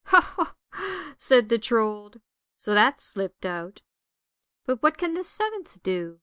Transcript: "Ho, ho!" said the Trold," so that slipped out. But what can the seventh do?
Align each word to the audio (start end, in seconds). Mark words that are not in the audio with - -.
"Ho, 0.06 0.18
ho!" 0.18 0.56
said 1.18 1.50
the 1.50 1.58
Trold," 1.58 2.22
so 2.56 2.72
that 2.72 2.98
slipped 2.98 3.44
out. 3.44 3.82
But 4.64 4.82
what 4.82 4.96
can 4.96 5.12
the 5.12 5.22
seventh 5.24 5.82
do? 5.82 6.22